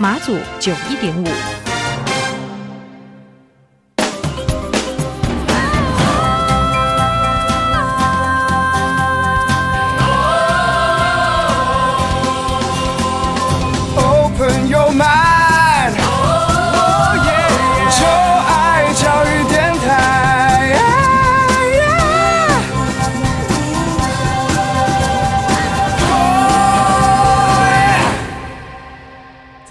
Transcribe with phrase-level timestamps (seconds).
[0.00, 1.57] 马祖九一点五。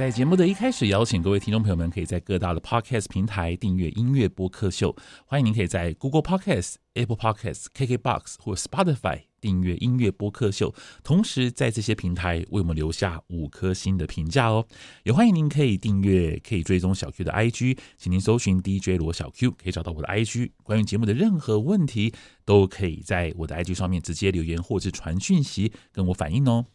[0.07, 4.95] 在节目的一开始，邀请各位听众朋友们，可以在各大的 Podcast 平台订阅音乐播客秀。
[5.25, 14.65] 欢迎您可以在 Google Podcast、Apple Podcast、KKBox 或 Spotify 订阅音乐播客秀，同时在这些平台为我们留下五颗星的评价哦。
[15.03, 20.51] 也欢迎您可以订阅，可以追踪小 Q 的 IG，请您搜寻 DJ 罗小 Q，可以找到我的 IG。
[20.63, 22.13] 关于节目的任何问题，
[22.45, 26.67] 都可以在我的 IG 上面直接留言或者传讯息跟我反映哦。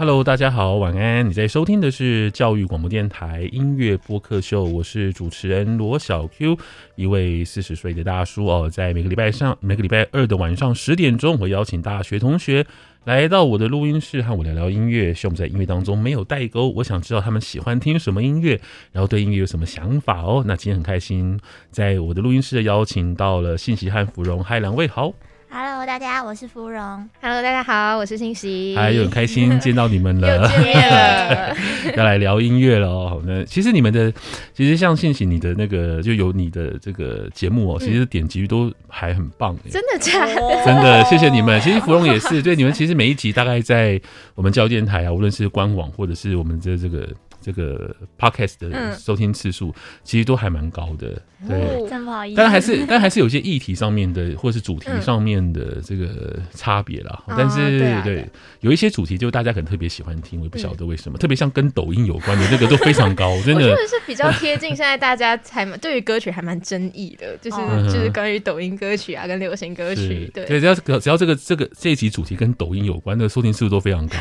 [0.00, 1.28] Hello，大家好，晚安。
[1.28, 6.56] 你在收听的是教育广播电台音乐播客秀，我是主持人罗小 Q，
[6.94, 8.70] 一位四十岁的大叔哦。
[8.70, 12.64] 在每个礼拜上，每个礼拜二的晚上十点钟，我邀请大学同学
[13.04, 16.70] 来到我的录音室和我聊聊音乐，希望我们在音乐当中没有代沟。
[16.70, 18.58] 我想知道他们喜欢听什么音乐，
[18.92, 20.42] 然后对音乐有什么想法哦。
[20.46, 21.38] 那今天很开心，
[21.70, 25.12] 在我的录音室邀请到了信息和芙蓉，嗨，两位好。
[25.52, 26.80] Hello，大家，我是芙蓉。
[27.20, 28.76] Hello，大家好，我是欣喜。
[28.76, 31.56] 还有很开心 见到你们了，又见面了，
[31.98, 33.20] 要来聊音乐了哦。
[33.26, 34.12] 那其实你们的，
[34.54, 39.56] 其实像信息，你的那个就有你的这个节目哦，其实点击率都还很棒。
[39.68, 40.34] 真的假的？
[40.64, 41.60] 真的，谢谢你们。
[41.60, 44.00] 其实芙蓉也是，对你们，其实每一集大概在
[44.36, 47.08] 我们交电台啊，无论是官网或者是我们的这个。
[47.42, 49.74] 这个 podcast 的收听次数
[50.04, 51.18] 其实都还蛮高的，
[51.48, 52.36] 对，真不好意思。
[52.36, 57.22] 但还是， 但还是有些议题上面的，或是主题上面的这个差别啦。
[57.28, 58.28] 但是，对，
[58.60, 61.16] 有一些主题就大家可能特别喜欢听，我也不晓得为什么。
[61.16, 63.62] 特别像跟抖音有关的那个都非常高， 真的。
[63.62, 67.56] 我觉得是比较贴近现在大家还蛮对于歌曲还蛮争议的， 就是
[67.90, 74.16] 就是关于抖音歌曲啊跟流行歌曲，对，只要只要这个这个这一集主题跟抖音有关的收听次数都非常高，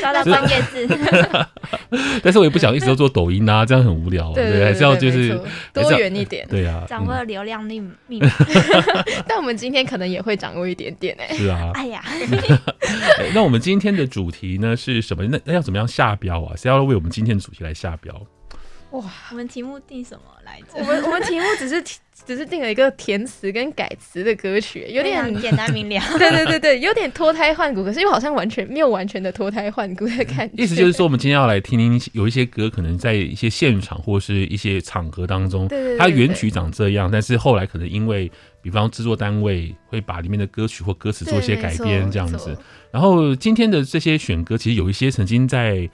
[0.00, 0.86] 刷到关键字。
[2.22, 2.58] 但是我也不。
[2.58, 4.32] 想一直都做抖音啊，这样很无聊。
[4.32, 5.40] 对，还是要就是
[5.72, 6.44] 多元一点。
[6.50, 8.28] 对啊，掌握流量密密码。
[9.26, 11.28] 但我们今天可能也会掌握一点点哎。
[11.36, 11.70] 是啊。
[11.74, 12.02] 哎呀，
[13.34, 15.24] 那我们今天的主题呢是什么？
[15.28, 16.54] 那那要怎么样下标啊？
[16.56, 18.14] 谁要为我们今天的主题来下标？
[18.98, 20.80] 哇，我们题目定什么来着？
[20.80, 21.80] 我们我们题目只是
[22.26, 26.00] 只是定了一个填词跟改词的歌曲，有点简单明了。
[26.18, 30.64] 对对对对，有点脱胎换骨，可是又好像完全没有完全的脱胎换骨的感觉。
[30.64, 38.28] 意思就是说，我们今天要来听听有一些歌，可能在一些现场或是一些场合当中，它原曲长这样，但是后来可能因为，
[38.60, 42.58] 比方制作单位会把里面的歌曲或歌词做一些改编这样子。
[42.90, 45.88] 然后今天的这些选歌，其实有一些曾经在。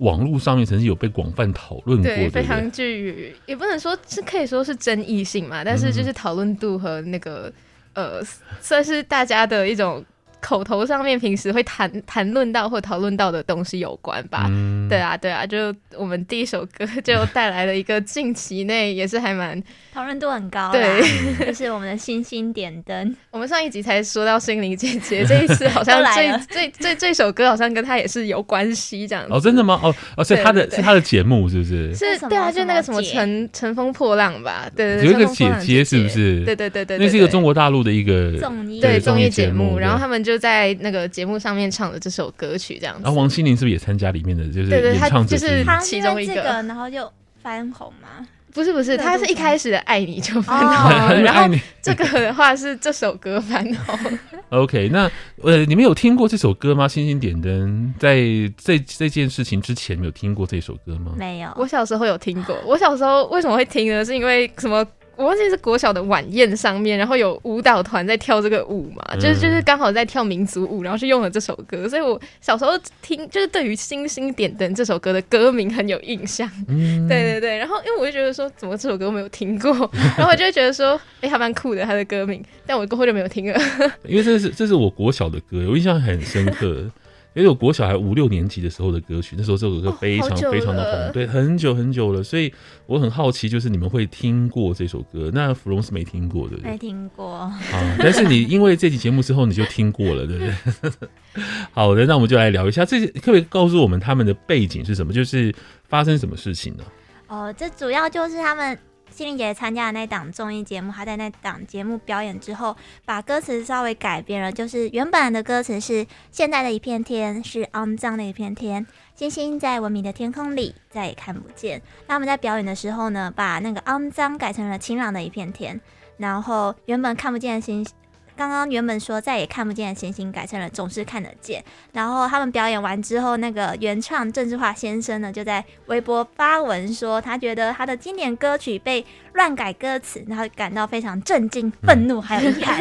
[0.00, 7.50] 网络上面曾经有被广泛讨论过，对，非常具，也不能说是可以说是争议性嘛，但是就是讨论度和那个
[7.94, 8.22] 呃，
[8.60, 10.04] 算是大家的一种。
[10.40, 14.46] 口头上面平时会谈谈论到或讨论到的东西有关吧？
[14.48, 19.62] 嗯、对啊，对啊，就我们第一首歌 就带来了一个近期内也是还蛮
[19.92, 21.02] 讨论度很高，对，
[21.46, 23.14] 就是我们的星星点灯。
[23.30, 29.32] 我们上一集才说到心灵姐姐，这一次好像这这这这首歌好像跟她也是有关系这样子。
[29.32, 29.78] 哦，真的吗？
[29.82, 31.94] 哦哦，所以她的是她的节目是不是？
[31.94, 34.70] 是，对啊，就那个什么乘乘风破浪吧？
[34.74, 36.44] 对对，有一个姐姐是不是？
[36.44, 40.29] 对对对对，那是一个中国大陆的一个综艺对综艺节目，然后他们就。
[40.30, 43.02] 就在那个节目上面唱的这首歌曲，这样子。
[43.02, 44.44] 然后王心凌是不是也参加里面的？
[44.46, 46.34] 就是演唱者，就是其中一个。
[46.42, 47.10] 然后就
[47.42, 48.24] 翻红吗？
[48.52, 54.18] 不是不是，他是一开始的爱你就翻红，然后这个的话是这首歌翻红。
[54.50, 55.10] OK，那
[55.42, 56.86] 呃，你们有听过这首歌吗？
[56.86, 58.16] 星星点灯，在
[58.56, 61.12] 这这件事情之前，没有听过这首歌吗？
[61.16, 61.50] 没有。
[61.56, 62.56] 我小时候有听过。
[62.64, 64.04] 我小时候为什么会听呢？
[64.04, 64.86] 是因为什么？
[65.20, 72.72] 我忘记是国小的晚宴上面，然后有舞蹈团在跳这个舞嘛，嗯、就是就是刚好在跳民族舞，然后是用了这首歌，所以我小时候
[73.02, 76.50] 听就是对于《星星点灯》这首歌的歌名很有印象。
[76.68, 79.70] 嗯、 对对对，然后因为我就觉得说，怎么这首歌我没有听过，
[80.16, 83.60] 然后我就会觉得说，哎、欸，还蛮酷的，它的歌名，但我过后就没有听了。
[84.08, 86.90] 因为这是这是我国小的歌，我印象很深刻。
[87.34, 92.52] 因为我国小孩五六年级的时候的歌曲，那时候这首歌非常非常的红，对，很久很久了，所以
[92.86, 95.30] 我很好奇，就是你们会听过这首歌？
[95.32, 97.60] 那芙蓉是没听过的，没听过啊。
[97.98, 101.08] 但是你因为这期节目之后，你就听过了，对不对？
[101.72, 105.12] 好的，那我们就来聊一下，这些可不可以告诉我们他们的背景是什么？
[105.12, 105.54] 就是
[105.88, 106.84] 发生什么事情呢？
[107.28, 108.76] 哦，这主要就是他们。
[109.10, 121.82] 心灵姐参加的那档综艺节目，她在那档节目表演之后，把歌词稍微改变了，就是原本的歌词是“现在的一片天是肮脏的一片天，星星在文明的天空里再也看不见”。
[122.08, 125.80] 那我们在表演的时候呢，把那个肮脏改成了晴朗的一片天，
[126.16, 127.99] 然后原本看不见的星星。
[128.40, 131.62] 刚刚原本说再也看不见的星星，改成了总是看得见。
[131.92, 139.04] 然后他们表演完之后，那个原唱郑智化先生呢，就在微博发文说，他觉得他的经典歌曲被
[139.34, 142.80] 乱改歌词，然后感到非常震惊、愤怒还有遗憾，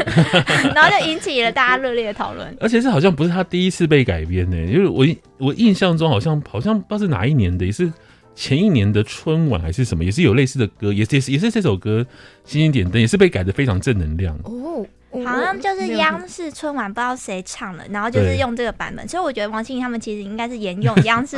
[0.73, 2.57] 然后就引起了大家热烈的讨论。
[2.61, 5.05] 而且这好像不是他第一次被改编呢，因为我
[5.45, 7.91] 我印象中好像好像不知道是哪一年的，也是
[8.33, 11.99] 前一年的春晚还是什么，也是有类似的歌，也是也是也是这首歌
[12.49, 14.85] 《星星点灯》也是被改的非常正能量哦。
[15.25, 21.35] 好像就是央视春晚不知道谁唱的，然后就是用这个版本，所以我觉得王心凌他们其实应该是沿用央 视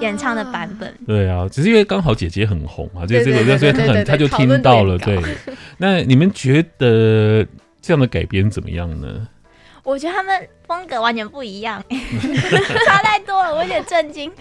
[0.00, 0.92] 演唱的版本。
[1.06, 4.98] 对啊，只是因为刚好姐姐很红啊，就这个，所以他很他就听到了。
[4.98, 5.16] 对，
[5.78, 7.46] 那你们觉得
[7.80, 9.28] 这样的改编怎么样呢？
[9.84, 11.80] 我觉得他们风格完全不一样，
[12.86, 14.32] 差太多了，我有点震惊。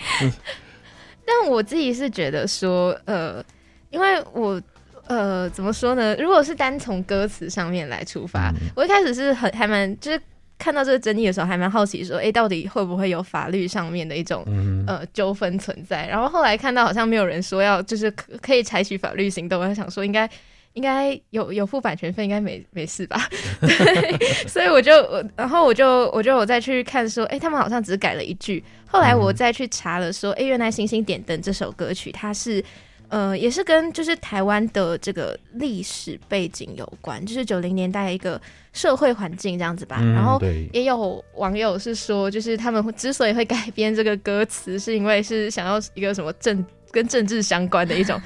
[1.26, 3.44] 但我自己是觉得说，呃，
[3.92, 4.60] 因为我。
[5.08, 6.16] 呃，怎么说呢？
[6.16, 10.22] 如果是单从歌词上面来出发，嗯、我一开始是很还蛮，就是
[10.58, 16.08] 看到这个争议的时候，还蛮好奇说，哎、欸，到底会不会有法律上面的一种、嗯、呃纠纷存在？
[16.08, 20.30] 然后后来看到好像没有人说要，就是可可以采取法律行动，我想说应该
[20.72, 23.28] 应该有有付版权费，应该没没事吧？
[23.60, 24.92] 对，所以我就，
[25.36, 28.64] 然后我就我就我再去看说，哎、欸，他们好像只改了一句。
[28.88, 32.64] 后来我再去查了说，哎、欸，原来《星星点灯》这首歌曲它是。
[33.14, 39.98] 呃，也是跟就是台湾的这个历史背景有关，就是九零年代一个社会环境这样子吧。
[40.02, 46.66] 嗯、然后也有网友是说，就是他们之所以会改编这个歌词，是因为是想要一个什么政。
[46.94, 48.22] 跟政治相关的一种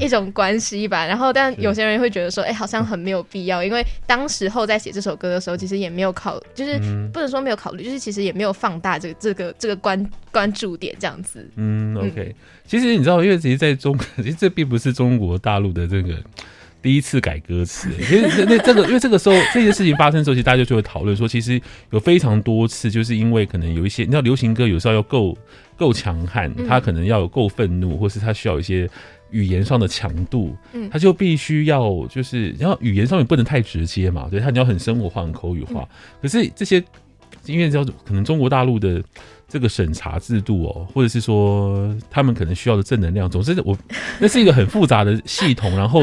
[0.00, 6.78] 一种关系吧，然后但有些人会觉得说，哎、欸，好像很没有必要，因为当时候在写这首歌的时候，其实也没有考，就是
[7.12, 11.44] 不能说没有考虑，就是其实也没有放大这个这个这个关关注点这样子。
[11.56, 12.34] 嗯，OK，嗯。
[12.64, 16.16] 其实你知道，因为其实在中， 其实这并不是中国大陆的这个。
[16.82, 25.38] 第一次改歌词，其实那这个，因为这个时候这件事情发生的时候，其实大家就会讨论说，其实有非常多次，就是因为可能有一些，你知道，流行歌有时候要够
[25.76, 28.90] 够强悍，它可能要有够愤怒，或是它需要一些
[29.30, 30.56] 语言上的强度，
[30.90, 35.88] 它就必须要就是，然后语言上面不能太直接嘛，对，它你要很生活化、很口语化。
[36.20, 36.82] 可是这些
[37.46, 39.00] 因为叫可能中国大陆的
[39.46, 43.78] 这个审查制度哦，或者是说他们可能需要的正能量，总之我
[44.18, 46.02] 那是一个很复杂的系统，然后。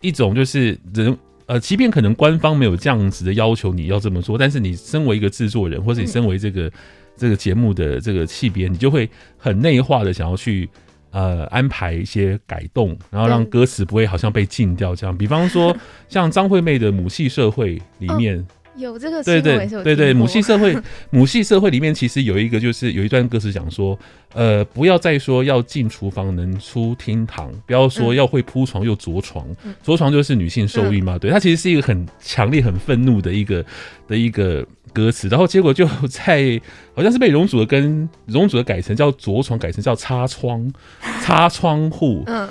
[0.00, 1.16] 一种就是人
[1.46, 6.72] 呃，即便可能官方没有这样子的要求你要这么做，但是你身为一个制作人，或者你身为这个、嗯、
[7.16, 10.68] 这个节目的这个气编，你就会很内化的想要去
[11.10, 15.16] 呃安排一些改动，然后让歌词不会好像被禁掉这样。
[15.16, 15.76] 比方说
[16.08, 18.46] 像张惠妹的《母系社会》里面。
[18.78, 20.76] 哦有这个对对对对，母系社会，
[21.10, 23.98] 母系社会里面其实有一个，就是有一段歌词讲说，
[24.34, 29.44] 呃，不要再说要进厨房能出厅堂，不要说要会铺床又着床，
[29.82, 33.64] 着床就是女性受孕嘛，对，它其实是一个很强烈、很愤怒的一个
[34.06, 36.60] 的一个歌词，然后结果就在
[36.94, 40.72] 好像是被容祖儿跟容祖儿改成叫着床，改成叫擦窗，
[41.20, 42.48] 擦窗户，嗯。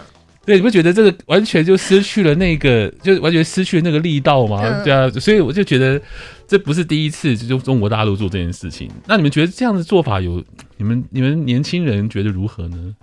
[0.48, 4.62] 对，你不觉得这个完全就失去了那个，就完全失去了那个力道吗？
[4.63, 6.01] 嗯、对啊，所以我就觉得
[6.48, 8.89] 这不是第一次就中国大陆做这件事情。
[9.06, 10.42] 那你们觉得这样的做法有
[10.77, 12.96] 你们你们年轻人觉得如何呢？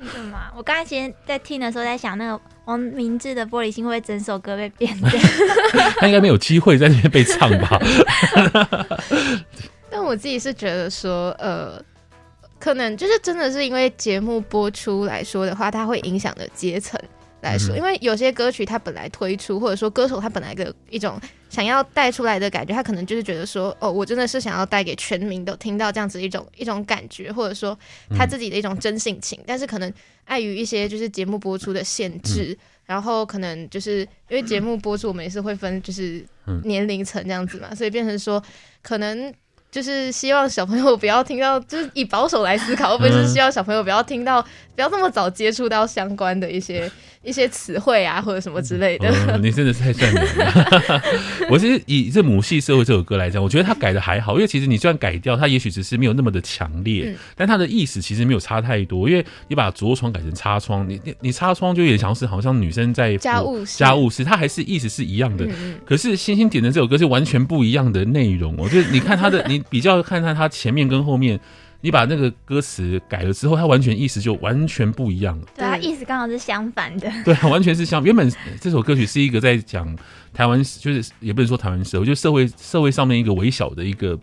[0.00, 0.38] 为什么？
[0.56, 5.10] 我刚才其实在听的时候在想，那个王明志的《玻璃心》会不会整首歌被变掉？
[6.00, 7.78] 他应该没有机会在那边被唱吧？
[9.92, 11.78] 但我自己是觉得说，呃。
[12.62, 16.96] 可能就是真的是因为节目播出来说的话，它会影响的阶层
[17.40, 27.76] 来说，因为有些歌曲它本来推出，或者说歌手他本来的一种想要带出来的感觉，他可能就是觉得说，哦，我真的是想要带给全民都听到这样子一种一种感觉，或者说
[28.16, 29.92] 他自己的一种真性情，但是可能
[30.26, 32.56] 碍于一些就是节目播出的限制。
[32.84, 36.24] 然后可能就是因为节目播出，我们也是会分就是
[36.62, 38.40] 年龄层这样子嘛，嗯、所以变成说
[38.82, 39.34] 可能。
[39.72, 46.90] 就是希望小朋友不要听到，就是以保守来思考，会不会是希望小朋友不要听到，不要这么早接触到相关的一些
[47.22, 49.08] 一些词汇啊，或者什么之类的。
[49.08, 51.02] 哦、你真的是太善良了。
[51.50, 59.08] 我其实以这母系社会这首歌来讲，我觉得他改的还好，因为其实你就算改掉，它也许只是没有那么的强烈，嗯、但它的意思其实没有差太多。
[59.08, 65.44] 因为你把着床改成擦窗，你你你擦窗就有点像是好像女生在家务，家务事，它还是意思是一样的。
[65.46, 68.54] 嗯、可是星星点的这首歌是完全不一样的内容。
[68.56, 69.62] 我觉得你看他的 你。
[69.70, 71.40] 比较看看它前面跟后面，
[71.82, 75.46] 你把那个歌词改了之后，它完全意思就完全不一样了。
[75.54, 77.12] 对，它意思刚好是相反的。
[77.24, 78.02] 对，完全是相。
[78.04, 79.94] 原本这首歌曲是一个在讲
[80.32, 84.18] 台湾，就是也不能说台湾社会，就社会社会上面一个微小的一个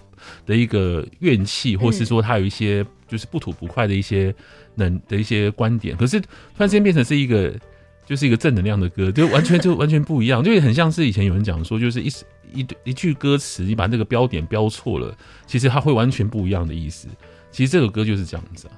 [0.46, 4.34] 的一个怨气，或是说它有一些就是不吐不快的一些
[4.76, 5.96] 能的一些观点。
[5.96, 7.54] 可是突然之间变成是一个。
[8.06, 12.08] 就是一个正能量的歌，就完全就完全不一样，就很像是以前有人讲说，就是一
[12.56, 17.08] 一一句歌词，你把那个标点标错了，其实它会完全不一样的意思。
[17.52, 18.74] 其实这首歌就是这样子啊，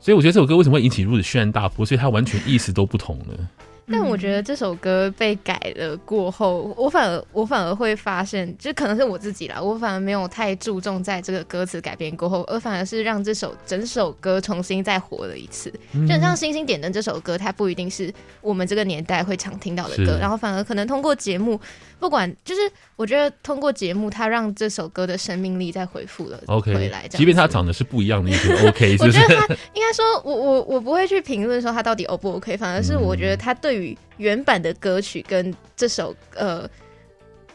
[0.00, 3.48] 所以我觉得这首歌为什么会引起如此轩然大波，所以它完全意思都不同了。
[3.90, 15.70] 但我觉得这首歌被改了过后，我反而我反而会发现，就可能是我自己啦，我反而没有太注重在这个歌词改编过后，而反而是让这首整首歌重新再活了一次。
[15.92, 18.10] 就像《星星点灯》这首歌，它不一定是
[18.40, 21.60] 我们这个年代会常听到的歌，然后反而可能通过节目，
[22.02, 22.60] 不管就是
[22.96, 27.06] 我觉得通过节目，他让这首歌的生命力再恢复了回来。
[27.08, 28.96] 即便他长得是不一样的，也是 OK。
[29.00, 33.96] 我觉得他 应该说，我我我不会去评论说他到底 O 不 OK，反而是我觉得他对于。
[34.18, 36.68] 原版的歌曲跟这首呃，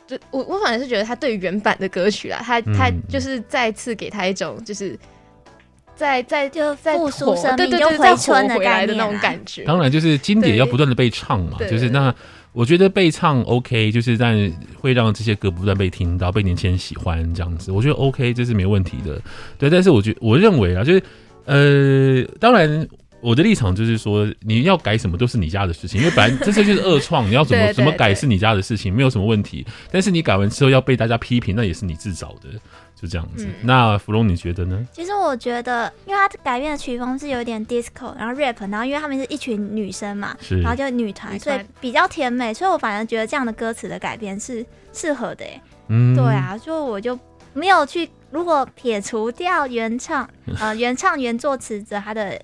[0.05, 4.99] 就我我反而是觉得他对于原版的歌曲啦，他他就是再次给他一种就是
[5.95, 9.63] 在在就在复苏生命又回春回来的那种感觉。
[9.63, 12.13] 当然，就是经典要不断的被唱嘛，就是那
[12.57, 19.21] 我觉得被唱 OK，就是但会让这些歌不断被听到，被年轻人喜欢这样子，我觉得 OK，这是没问题的。
[19.59, 21.03] 对，但是我觉得我认为啊，就是
[21.45, 22.87] 呃，当然。
[23.19, 29.65] 我的立场就是说，你要改什么都是你家的事情，因为本来 这些就是恶创，你要怎么怎么改是你家的事情，没有什么问题。
[29.91, 32.47] 但是你改完之后要被大家批评，那也是你自找的，
[32.99, 33.45] 就这样子。
[33.45, 34.83] 嗯、那芙蓉你觉得呢？
[34.91, 45.45] 其实我觉得，因为他改变的曲风是有点 disco，然后 rap，然后因为他们是一群女生嘛，是然后就女团，所以比较甜美，所以我反而觉得这样的歌词的改编是适合的。
[45.89, 47.17] 嗯，对啊，所以我就
[47.53, 50.27] 没有去，如果撇除掉原唱，
[50.59, 52.41] 呃，原唱原作词者他的。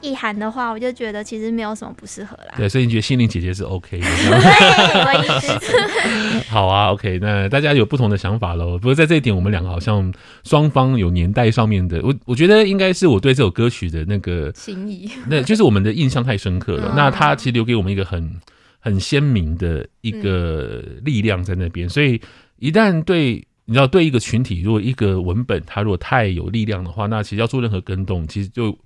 [0.00, 2.54] 意涵的话，我就觉得其实没有什么不适合啦。
[2.56, 4.06] 对，所以你觉得心灵姐姐是 OK 的？
[6.48, 8.78] 好啊，OK，那大家有不同的想法喽。
[8.78, 10.12] 不过在这一点，我们两个好像
[10.44, 16.94] 双方有年代上面的，我我觉得应该是我对这首歌曲的那个心意，那就是我们的印象太深刻了。
[16.96, 18.40] 那它其实留给我们一个很
[18.80, 21.86] 很鲜明的一个力量在那边。
[21.86, 22.20] 嗯、所以
[22.58, 28.76] 一旦对你知道，对一个群体，如果一个文本它如果太有力量的话，那其实要做任何更动，其实就。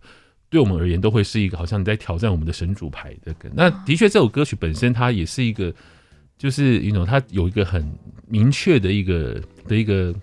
[0.52, 3.48] 对我们而言，都会是一个好像你在挑战我们的神主牌的歌。
[3.54, 5.72] 那的确，这首歌曲本身它也是一个，
[6.36, 7.90] 就是一种它有一个很
[8.28, 10.14] 明确的一个的一个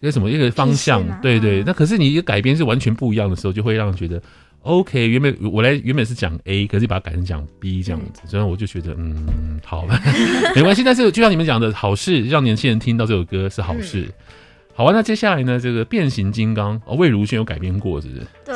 [0.00, 1.06] 一个什么一个方向。
[1.20, 1.62] 对对。
[1.62, 4.22] 那可是你一个改编是完全不一样的时候，就会让人觉得
[4.62, 5.06] OK。
[5.06, 10.00] 原本我来原本是讲 A，可是把它改成讲 B 这样子，所以我就觉得嗯，好吧，
[10.56, 10.82] 没关系。
[10.82, 14.08] 但是就像你们讲的，好事让年轻人听到这首歌是好事。
[14.72, 15.60] 好啊，那接下来呢？
[15.60, 18.26] 这个变形金刚哦，魏如萱有改编过，是不是？
[18.46, 18.54] 对，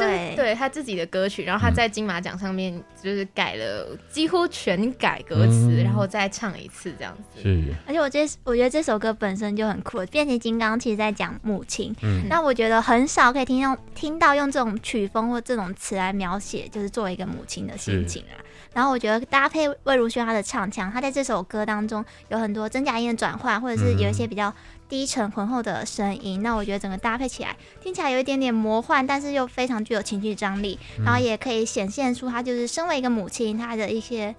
[0.55, 7.43] 对他自己的歌曲，然后他在金马奖上面就是改了几乎全改歌词，嗯、然后再唱一次这样子。
[7.43, 10.07] 是，而且我这我觉得这首歌本身就很酷。
[10.07, 18.39] 变形金刚其实在讲母亲，嗯，那我觉得很少可以听用听到用这种曲风或这种词来描写，就是作为一个母亲的心情啊。
[18.73, 24.55] 然后我觉得搭配魏如萱她的唱腔，她在这首歌当中有很多真假音的转换，或者是有一些比较。
[24.89, 34.35] 低沉浑厚的声音，那我觉得整个搭配起来听起来有一点点魔幻，但是又非常具有情绪张力，然后也可以显现出她就是身为一个母亲，她的一些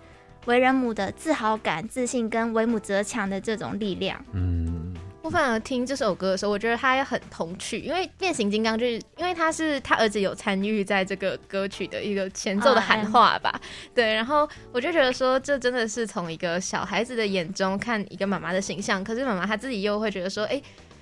[0.45, 4.23] 为人母的自豪感、自信跟为母则强的这种力量。
[4.33, 4.93] 嗯。
[5.25, 13.59] 我反而听这首歌的时候，我觉得他也很童趣，因为变形金刚就是因为他是他儿子有参与在这个歌曲的一个前奏的喊话吧，
[13.95, 20.61] 对，然后我就觉得说，这真的是从一个小孩子的眼中看一个妈妈的形象，可是妈妈她自己又会觉得说，哎，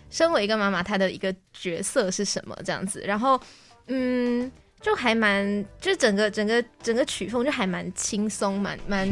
[0.10, 3.38] 身为一个妈妈，她的一个角色是什么这样子，然后
[3.88, 4.50] 嗯，
[4.80, 9.06] 就还蛮，就整个整个整个曲风就还蛮轻松，蛮蛮。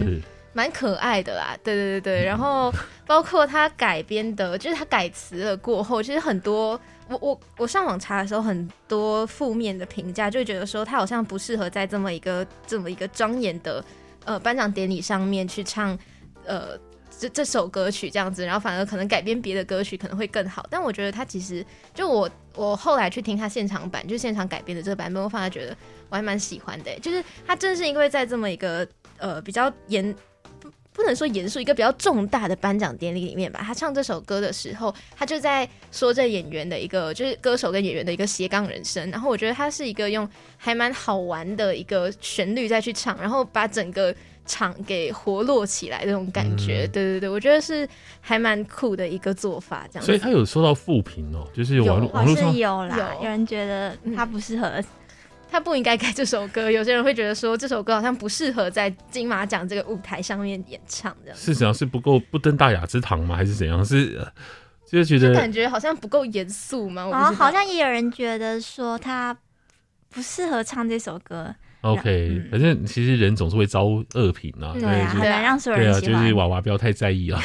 [0.53, 2.74] 蛮可爱的啦，对对对对，然后
[3.08, 13.81] 包括他改编的，就是他改词了过后，其实很多我我我上网查的时候，很多负面的评价，就觉得说他好像不适合在这么一个这么一个庄严的
[14.25, 15.98] 呃颁奖典礼上面去唱
[16.46, 16.77] 呃
[17.17, 20.65] 这这首歌曲这样子，然后反而可能改编别的歌曲可能会更好。
[20.70, 25.75] 但我觉得他其实就我我后来去听他现场版，就现场改编的这个版本，我反而觉得
[26.10, 26.93] 我还蛮喜欢的。
[27.00, 28.86] 就是他正是因为在这么一个
[29.17, 30.13] 呃比较严。
[30.93, 39.10] 不能说严肃，一个比较重大的颁奖典礼里面吧，他唱这首歌的时候，他就在说这演员的一个，就是歌手跟演员的一个斜杠人生。
[39.10, 44.13] 然后我觉得他是一个用还蛮好玩的一个旋律再去唱，然后把整个
[44.45, 46.86] 场给活络起来的那种感觉。
[46.86, 47.88] 嗯、对对对，我觉得是
[48.19, 50.05] 还蛮酷的一个做法，这样。
[50.05, 54.83] 所以他有收到负评哦，就是网络网络上有啦，有，有人觉得他不适合。
[55.51, 61.38] 他不应该改这首歌， 有些人会觉得说这首歌好像不适合在金马奖这个舞台上面演唱，这样。
[61.38, 63.36] 事实上是不够不登大雅之堂吗？
[63.36, 63.84] 还是怎样？
[63.84, 64.25] 是
[64.89, 67.03] 就是觉得就感觉好像不够严肃吗？
[67.03, 69.38] 哦，好像也有人觉得说他
[70.10, 71.53] 不适合唱这首歌。
[71.81, 75.91] OK，反正其实人总是会遭恶评啊，对啊，很难让所有人。
[75.91, 77.41] 对啊，就是娃娃不要太在意啊。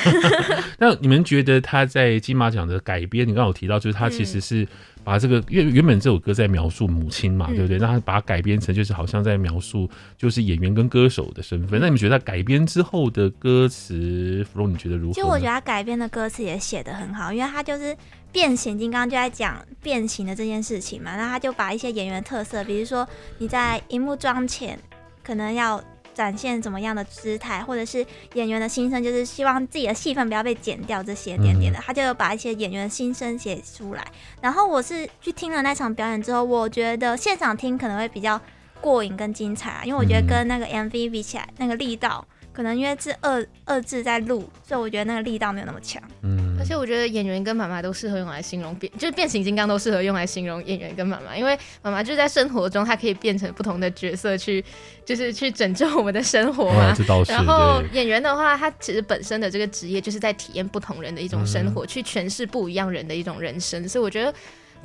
[0.78, 3.26] 那你们觉得他在金马奖的改编？
[3.26, 4.68] 你刚刚有提到，就是他其实是。
[5.06, 7.78] 嗯把这个原原本这首歌在描述母亲嘛，嗯、对不对？
[7.78, 11.78] 那他把它改编成就是好像在描述就是演员跟歌手的身份。
[11.78, 15.14] 嗯、那你们觉得他改编之后的歌词，芙蓉你觉得如何？
[15.14, 17.96] 其实我觉得他改编的歌词也写得很好，因为他就是
[18.32, 21.16] 变形金刚就在讲变形的这件事情嘛。
[21.16, 23.08] 那他就把一些演员的特色，比如说
[23.38, 24.76] 你在荧幕妆前
[25.22, 25.80] 可能要。
[26.16, 34.02] 展现怎么样的姿态，或者是演员的心声，就是希望自己的戏份不要被剪掉，这些点点的，他就有把一些演员的心声写出来。
[34.40, 38.40] 然后我是去听了那场表演之后，我觉得现场听可能会比较
[38.80, 42.26] 过瘾跟精彩啊，因为我觉得跟那个 MV 比起来，那个力道。
[42.52, 46.02] 可能因为是二二字在录，所以我觉得那个力道没有那么强。
[46.22, 54.64] 嗯，而且我觉得演员跟妈妈都适合用来形容变，就是变形金刚都适合用来形容演员跟妈妈，因为妈妈就是在生活中，她可以变成不同的角色去，
[55.04, 56.92] 就是去拯救我们的生活嘛。
[57.08, 64.34] 哦、然后演员的话，他其实本身的这个职业就是在体验不同人的一种生活，嗯、去诠释不一样人的一种人生，所以我觉得。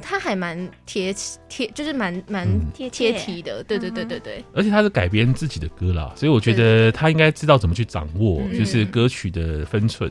[0.01, 1.13] 他还蛮贴
[1.47, 4.43] 贴，就是蛮蛮贴贴题的，对对对对对。
[4.51, 10.09] 而且他是改编自己的歌啦，所以我觉得他应该知道怎么去掌握，就是歌曲的分寸。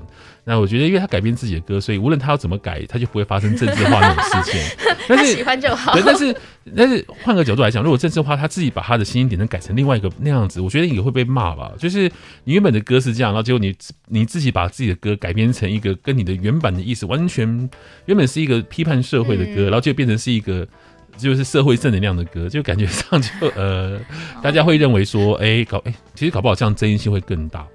[0.50, 4.60] 嗯、那我觉得，因为他改变自己的歌，所以无论他要怎么改，他就不会发生政治化那种事情。
[5.08, 5.92] 但是喜欢就好。
[5.92, 6.36] 对但是
[6.76, 11.72] 但是换个角度来讲，如果政治化，他自己把他的心音点能改成另外一个那样子，我觉得也会被骂吧。
[11.78, 12.10] 就是
[12.44, 13.74] 你原本的歌是这样，然后结果你
[14.06, 17.68] 你自己把自己的歌改编成一个跟你的原版的意思完全
[18.06, 19.80] 原本是一个批判社会的歌，嗯、然后。
[19.80, 20.68] 就变成是一个
[21.16, 23.98] 就是社会正能量的歌，就感觉上就呃，
[24.42, 27.66] 大家会认为说，哎、欸，搞哎、欸，其实搞不好这样争议性会更大，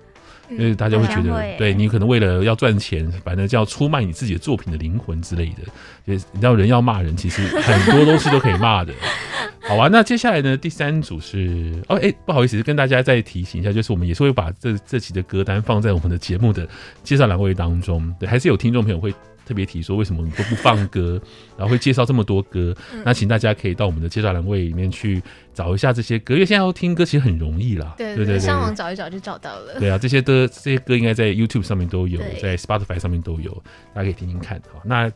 [0.49, 5.63] 因为大家会觉得，对你可能为了要赚钱，反正就要出卖你自己的作品的灵魂之类的。
[6.05, 8.93] 就是你知道，人要骂人，其实很多东西都可以骂的。
[9.67, 16.67] 好啊，那接下来呢，第三组是哦，哎、欸，不好意思，跟大家再提醒一下，就是我们也是会把这这期的歌单放在我们的节目的
[17.03, 19.13] 介绍栏位当中，对，还是有听众朋友会。
[19.45, 21.21] 特别提说，为什么都不放歌，
[21.55, 22.75] 然后会介绍这么多歌？
[22.91, 25.21] 嗯、那请大家可以到我们的介绍栏位里面去
[25.53, 27.93] 找一下这些歌，因为现在要听歌其实很容易啦。
[27.97, 29.79] 对对对，上网找一找就找到了。
[29.79, 33.51] 对啊，这些的这些歌应该在 YouTube 上面都有，在 Spotify 上面都有，
[33.93, 34.61] 大家可以听听看。
[34.73, 35.11] 好，那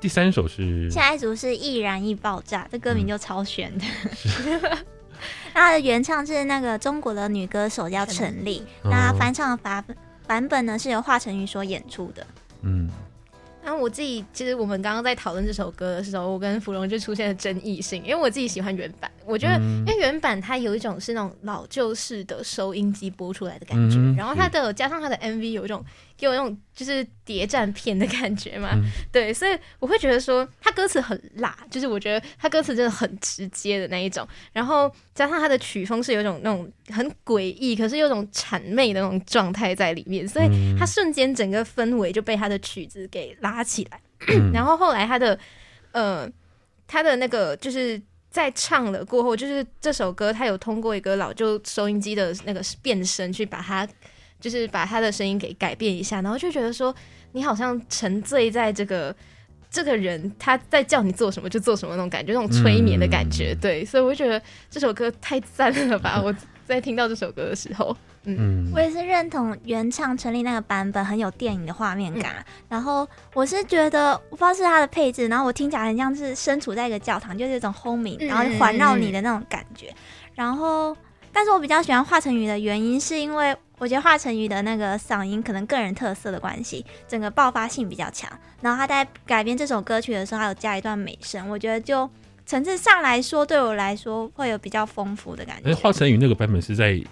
[0.00, 3.84] 第三首是下一组是易燃易爆炸，这歌名就超悬的。
[5.54, 9.84] 它的原唱是那个中国的女歌手叫陈丽，嗯、那翻唱的版
[10.26, 12.26] 版本呢是由华晨宇所演出的。
[12.62, 12.90] 嗯。
[13.66, 25.84] 然后我自己其实我们刚刚在讨论这首歌的时候，我跟芙蓉就出现了争议性，因为我自己喜欢原版，我觉得因为原版它有一种是那种老旧式的收音机播出来的感觉，然后它的加上它的 MV 有一种。
[26.18, 45.38] 给我那种就是谍战片的感觉嘛，嗯、对，所以我会觉得说它歌词很辣，就是我觉得它歌词真的很直接的那一种，然后加上它的曲风是有一种那种很诡异，可是有种谄媚的那种状态在里面，所以他瞬间整个氛围就被他的曲子给拉起来，嗯、然后后来他的
[45.92, 46.26] 呃
[46.86, 53.88] 他的那个就是在唱了过后，就是这首歌他有通过一个老旧收音机的那个变声去把它。
[54.38, 56.94] 就是把他的声音给改变一下，然后就觉得说
[57.32, 59.12] 你好像沉醉在这个
[59.70, 63.54] 这个人他在叫你做什么就做什么那种感觉，那种催眠的感觉。
[63.54, 66.20] 嗯、对，所以我觉得这首歌太赞了吧！
[66.22, 66.32] 我
[66.66, 72.34] 在听到这首歌的时候，嗯，我也是认同原唱陈立那个版本很有电影的画面感。
[72.38, 79.88] 嗯、然后我是觉得我不知道是它的配置，然后我听起来很像是身处在一个教堂，就是一种 homing，然后环绕你的那种感觉。
[79.88, 79.96] 嗯、
[80.34, 80.96] 然后，
[81.32, 83.56] 但是我比较喜欢华晨宇的原因是因为。
[83.78, 88.26] 我觉得华晨宇的那个嗓音可能个人特色的关系，整个爆发性比较强。
[88.62, 92.08] 然后他在改编这首歌曲的时候，还有加一段美声，我觉得就
[92.46, 95.74] 层次上来说，对我来说会有比较丰富的感觉。
[95.74, 97.02] 华晨宇那个版本是在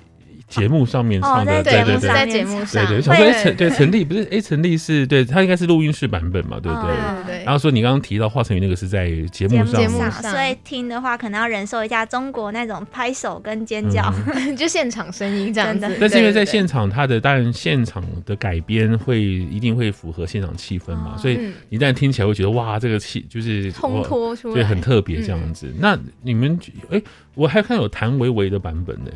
[0.48, 3.02] 节目上面唱的，哦、对对对，在节目上，对对。
[3.02, 6.90] 想说哎，陈对陈丽不是哎，陈丽是对他应该是录音室版本嘛，对不对？
[6.90, 7.44] 哦、对对。
[7.44, 15.96] 然后说你刚刚提到华晨宇那个是在节目上，节目上，所以听的话可能要忍受一下中国那种拍手跟尖叫，嗯、 就现场声音这样子。
[15.98, 25.66] 但是因为在现场，他的当然现场的改编会一定会符合现场气氛嘛，哦、所以一旦听起来会觉得哇，这个气就是烘托出来，对，很特别这样子。
[25.68, 26.59] 嗯、那你们
[26.90, 27.02] 哎，
[27.35, 29.11] 我还看有谭维维的版本呢。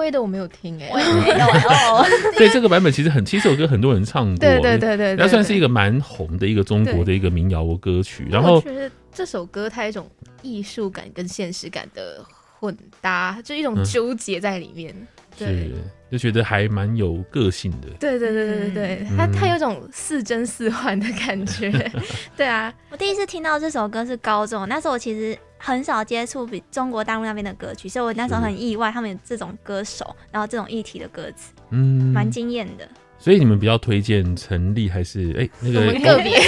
[0.00, 2.06] 谭维维的我没有听哎、欸，我也没有哦。
[2.36, 8.26] 对，这个版本其实很，其实这首歌很多人唱过，对对对对，它算是一个蛮红的一个中国的一个民谣歌曲。
[8.30, 10.08] 然后我觉得这首歌它有一种
[10.42, 12.24] 艺术感跟现实感的
[12.58, 14.94] 混搭，就一种纠结在里面。
[14.96, 15.70] 嗯、对是，
[16.12, 17.88] 就觉得还蛮有个性的。
[17.98, 21.70] 对对对对对对，它它有种似真似幻的感觉。
[22.36, 25.36] 对啊，我第一次听到这首歌是高中，那时候我其实。
[25.62, 32.88] 很少接触比中国大陆那边的歌曲，所以我那时候很意外，他们有这种歌手，然后这种议题的歌词，嗯，蛮惊艳的。
[33.18, 36.40] 所以你们比较推荐陈立还是哎、欸、那个个别？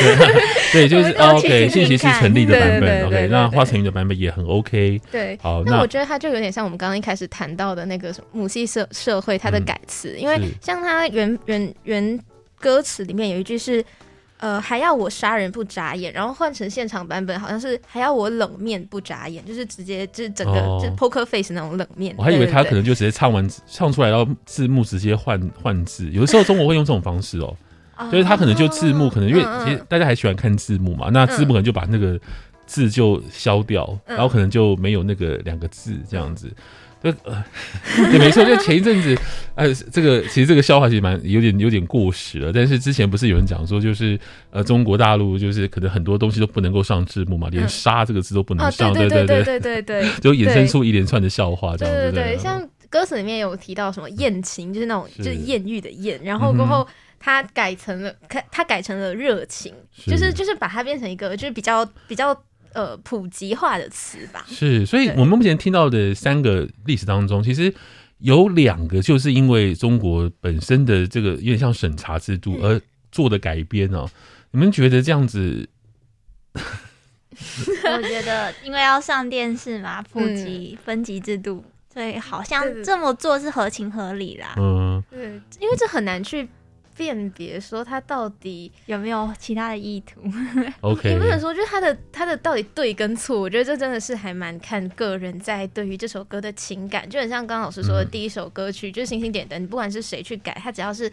[0.73, 4.99] 对，就是 OK，信息是陈立的版本，OK，那华晨宇的版本也很 OK。
[5.11, 12.19] 对，好，那我觉得他就有点像我们刚刚一开始谈到的那个母系社社会，它的改词，嗯、因为像他原原原
[12.59, 13.85] 歌词里面有一句是。
[14.43, 22.13] 呃，还要我杀人不眨眼，然后换成现场版本，好像是还要我冷面不眨眼，就是直接就是整个、哦、就 poker face 那种冷面。
[22.19, 26.11] 我还以为他可能就直接唱完唱出来，然后字幕直接换换字。
[26.11, 27.57] 有的时候中国会用这种方式哦，
[28.11, 32.19] 就是他可能就字幕，可能因为其实大家还喜欢看字幕嘛，那字幕可能就把那个
[32.67, 36.53] 字就消掉，然后可能就没有那个两个字这样子。
[37.03, 37.45] 对，呃，
[38.11, 39.19] 对，没错，就前一阵子，
[39.57, 42.53] 呃，这个其实这个笑话其实蛮有点有点过时了。
[42.53, 44.19] 但是之前不是有人讲说，就是
[44.51, 52.01] 呃，中国大陆就是可能很多东西都不能够上字幕嘛，连“杀”这个字都不能上，对对对对对对， 就衍生出一连串的笑话，这样子。
[52.03, 56.87] 对对对，像歌词里面有提到什么艳情，就是那种就是艳遇的艳，然后过后
[57.19, 58.15] 他改成了，
[58.53, 59.75] 他改成了热情，
[60.07, 62.33] 就是就是把它变成一个就是比较比较。
[62.75, 64.45] 呃，普及化的词吧。
[64.49, 67.73] 是，所以我们目前听到的三个历史当中，其实
[68.19, 72.81] 有两个就是因为中国本身的这个有点像审查制度而
[73.11, 74.09] 做的改编哦。
[74.51, 75.69] 你们觉得这样子？
[76.55, 84.55] 我觉得，因为要上电视嘛，普及分级制度，所以好像这么做是合情合理啦。
[84.59, 86.49] 嗯，对，因为这很难去。
[86.97, 90.21] 辨别说他到底有没有其他的意图？
[90.83, 101.11] OK，也不能说，就是他的他的到底对跟错，我觉得这真的是还蛮看个人在对于这首歌的情感，就很像刚刚老师说的第一首歌曲，嗯、就是星星点灯，不管是谁去改，他只要是，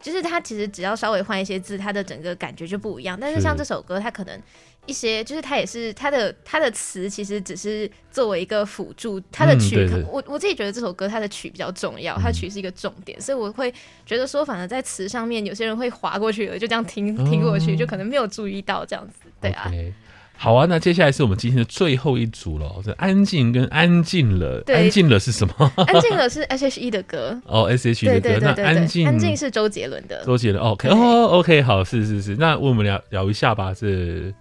[0.00, 3.18] 就是他其实只要稍微换一些字，他的整个感觉就不一样。
[3.20, 4.40] 但是像这首歌，他可能。
[4.86, 13.72] 一些就是他也是他的他的词其实只是作为一个辅助，他的曲，嗯、我我自己觉得这首歌它的曲比较重要，它的曲是一个重点，嗯、所以我会
[14.04, 19.68] 觉得说，反而在词上面有些人会划过去了，就这样听听过去，就可能没有注意到这样子，对啊。
[19.70, 19.92] Okay.
[20.38, 25.72] 好啊，那接下来是我们今天的最后一组了，这安静跟安静了，安静了是什么？
[25.76, 34.34] 安静了是 S H E 的歌哦，S H E 的歌，对对对对，那安静安静是周杰伦的，周杰伦 OK 哦，OK 好，是是是，那我们聊聊一下吧，是。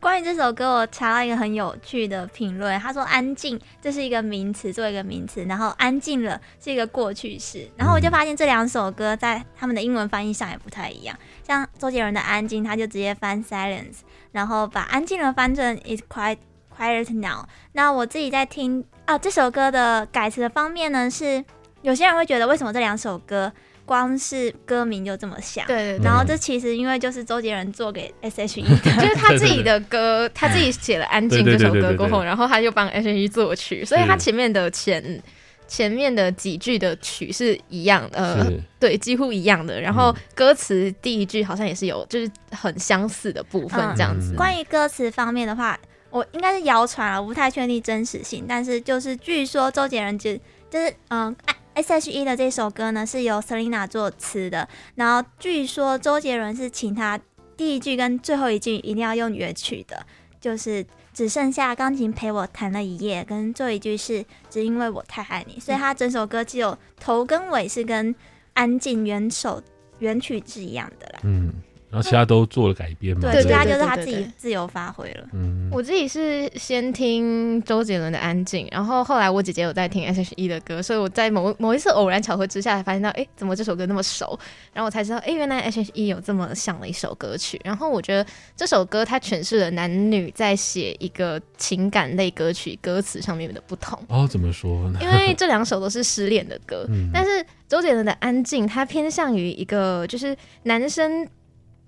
[0.00, 2.78] 关于这首歌，我查到一个很有趣的评论。
[2.78, 5.44] 他说：“安静，这是一个名词，做一个名词。
[5.44, 7.68] 然后安静了是一个过去式。
[7.76, 11.16] 然后我就发现这两首歌在他们的英文翻译上也不太一样。
[11.42, 13.98] 像周杰伦的《安静》，他就直接翻 silence，
[14.32, 16.38] 然后把安静了翻成 “is quite
[16.76, 17.46] quiet now。
[17.72, 21.44] 那我自己在听啊，这首歌的改词的方面呢，是
[21.82, 23.52] 有些人会觉得为什么这两首歌？”
[23.86, 35.22] 光是歌名就这么像，对对对，然后这其实因为就是周杰伦做给 S H E 的， 就是他自己的歌， 他自己写了《安静》这首歌过后，然后他就帮 S H E 作曲，所以他前面的前
[35.68, 38.46] 前面的几句的曲是一样，呃，
[38.78, 39.80] 对，几乎一样的。
[39.80, 44.34] 然后歌词第一句好像也是有，就是很相似的部分这样子。
[44.34, 45.78] 关于歌词方面的话，
[46.10, 50.34] 我应该是谣传了，我不太确定真实性，但是就是据说周杰伦就
[50.70, 51.36] 就是嗯。
[51.74, 57.18] S.H.E 的这首歌呢，是由 Selina 作词的，然后据说周杰伦是请他
[57.56, 60.06] 第一句跟最后一句一定要用原曲的，
[60.40, 68.14] 就是只剩下钢琴陪我弹了一夜，跟最后一句是只因为我太爱你，所以他整首歌只有头跟尾是跟
[68.52, 69.62] 安静原首
[69.98, 71.20] 原曲是一样的啦。
[71.24, 71.52] 嗯
[71.94, 73.30] 然后其他都做了改编嘛。
[73.30, 75.24] 对，对其他就是他自己自由发挥了。
[75.32, 84.36] 嗯，我自己是先听周杰伦的《安静》，然后后来我姐姐有在听 S.H.E 的歌，所以我在某某一次偶然巧合之下，才发现到，哎，怎么这首歌那么熟？
[84.72, 87.60] 然后我才知道，哎，原来 S.H.E 有这么像的一首歌曲。
[87.64, 88.26] 然后我觉得
[88.56, 93.96] 这首歌它诠释了男女在写一个情感类歌曲歌词上面的不同。
[94.08, 94.98] 哦，怎么说呢？
[95.04, 101.26] 因为这两首都是失恋的歌，嗯但是周杰伦的《安静》它偏向于一个就是男生。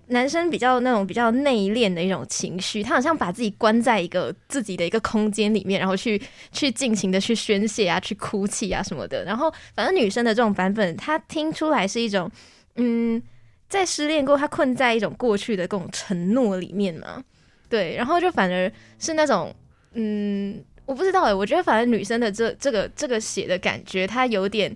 [0.08, 6.20] 男生比较那种比较内敛的一种情绪，他好像把自己关在一个自己的一个空间里面，然后去
[6.52, 9.24] 去尽情的去宣泄啊，去哭泣啊什么的。
[9.24, 12.30] 然后反正女生的这种版本，她听出来是一种，
[12.76, 13.20] 嗯，
[13.68, 17.24] 在失恋过，她困在一种过去的各种承诺里面嘛。
[17.68, 19.52] 对，然后就反而是那种，
[19.94, 24.72] 嗯，我不知道哎，我觉得反正女生的这这个这个写的感觉，她有点。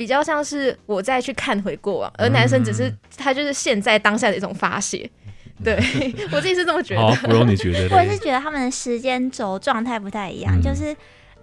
[0.00, 5.10] 比较像是我再去看回过往，而男生只是他就是现在当下的一种发泄。
[5.62, 5.76] 对
[6.32, 7.02] 我自己是这么觉得。
[7.02, 7.86] 好，不容你觉得？
[7.94, 10.84] 我也是觉得他们的时间轴状态不太一样，嗯、就是《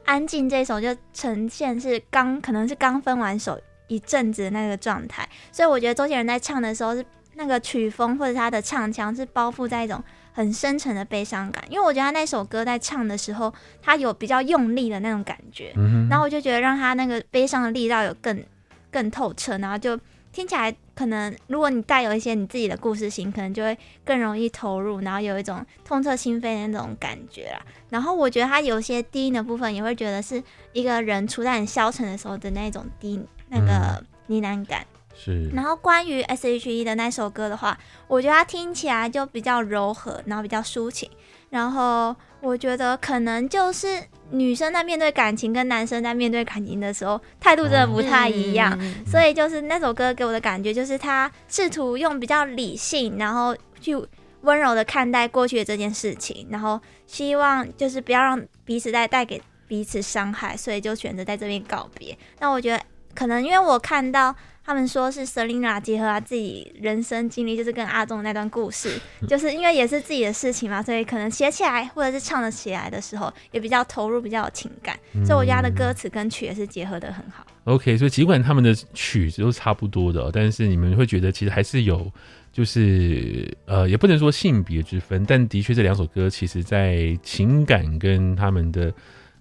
[0.06, 10.04] 安静》这首就呈现是刚可能是刚分完手一阵子的那个状态，所以我觉得周杰伦在唱的时候是那个曲风或者他的唱腔是包覆在一种
[10.38, 18.44] 很深沉的悲伤感，因为我觉得他那首歌在唱的时候，他有比较用力的那种感觉，嗯、然后我就觉得让他那个悲伤的力道有更。
[18.90, 20.00] 更透彻，然后就
[20.32, 27.62] 听起来可能，如果你带有一些你自己的故事性，可能就会更容易投入，然后有一种痛彻心扉的那种感觉啦。
[27.90, 34.82] 然后我觉得他有些低音的部分，也会觉得是一个人处在很消沉的时候的那种低那个呢喃感。
[34.82, 35.50] 嗯、是。
[35.50, 37.78] 然后关于 S.H.E 的那首歌的话，
[38.08, 41.10] 我觉得它听起来就比较柔和，然后比较抒情。
[41.50, 44.04] 然后我觉得可能就是。
[44.30, 48.78] 女生在面对感情跟男生在面对感情的时候，态度真的不太一样。
[48.82, 53.96] 嗯、所以就是那首歌给我的感觉，就是他试图用比较理性，然后去
[54.42, 62.14] 温柔的看待过去的这件事情，然后希望就是不要让彼此再带给彼此伤害，所以就选择在这边告别。
[62.40, 62.84] 那我觉得
[63.16, 64.36] 可能因为我看到。
[64.68, 75.00] 他们说是 Selina 结合他自己人生经历，就是跟阿忠那段故事， 就是因为也是自己的事情嘛，所以可能写起来或者是唱的起来的时候，也比较投入，比较有情感。
[75.26, 77.48] 所以我觉得他的歌词跟曲也是结合的很好。
[77.64, 82.12] OK，所以尽管他们的曲子都差不多的，但是你们会觉得其实还是有，
[82.52, 88.94] 就是呃，也不能说性别之分，但的确这两首歌其实在情感跟他们的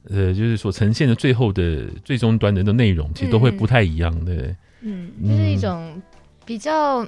[0.08, 4.32] 呃，就是所呈现的最后的最终端的那内容，其实都会不太一样的。
[4.32, 4.56] 嗯
[4.88, 6.00] 嗯，就是一种
[6.44, 7.04] 比较，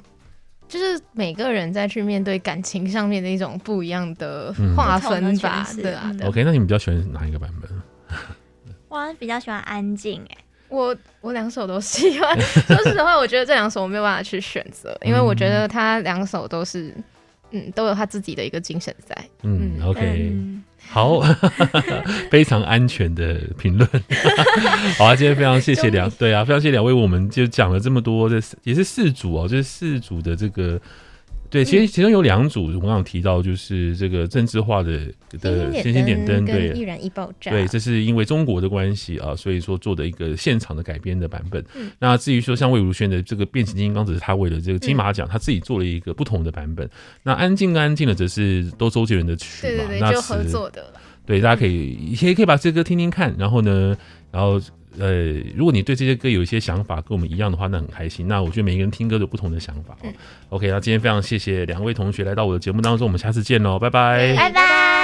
[0.67, 6.11] 就是每个人在去面对感情上面的一种不一样的划分吧，对啊。
[6.23, 7.71] OK，那你们比较喜欢哪一个版本？
[8.89, 10.37] 我比较喜欢安静，哎，
[10.67, 12.37] 我我两首都喜欢。
[12.67, 16.93] 说实话，我觉得这两首我没有办法去选择，因为我觉得他两首都是，
[17.51, 19.15] 嗯，都有他自己的一个精神在。
[19.43, 20.35] 嗯，OK。
[20.87, 21.19] 好，
[22.31, 23.89] 非常安全的评论。
[24.97, 30.79] 好啊，今天非常谢谢两对啊，非常谢谢两位，我们就讲了这么多的，也是四组哦，就是四组的这个。
[31.49, 34.99] 对，其实其中有两组，我刚刚提到，就是这个政治化的
[35.39, 41.65] 的星星点灯，对，易燃易爆炸，对，这是因为中国的关系啊，所以说做的一个现场的改编的版本。
[41.75, 46.85] 嗯、那至于说像魏如萱的这个变形金刚，只是他为了这个金马奖，他自己做了一个不同的版本。
[46.85, 46.89] 嗯、
[47.23, 50.93] 那安静安静的，则是都周杰伦的曲嘛，对对对，那就合作的。
[51.25, 53.97] 对，大家可以也可以把这歌听听看，然后呢，
[54.31, 54.61] 然后。
[54.97, 58.27] 呃，如果你对这些歌有一些想法跟我们一样的话，那很开心。
[58.27, 60.03] 那我觉得每一个人听歌都有不同的想法哦。
[60.03, 60.13] 嗯、
[60.49, 64.98] OK，那今天非常谢谢两位同学来到我的节目当中，我们下次见喽，拜拜，拜拜。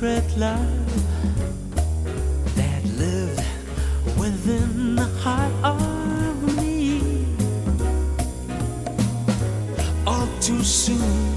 [0.00, 0.86] secret love
[2.56, 3.44] that lived
[4.18, 7.26] within the heart of me.
[10.06, 11.36] All too soon,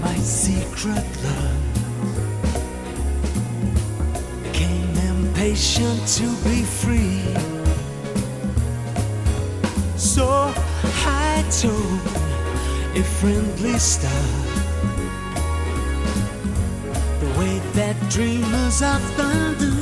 [0.00, 1.64] my secret love
[4.52, 7.34] came impatient to be free.
[9.96, 10.54] So
[11.04, 12.00] I told
[12.96, 14.47] a friendly star
[17.38, 19.74] way that dreamers often do.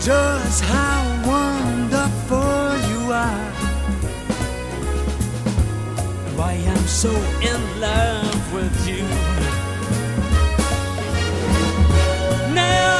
[0.00, 3.50] Just how wonderful you are.
[6.36, 7.10] Why I'm so
[7.50, 9.04] in love with you.
[12.54, 12.93] Now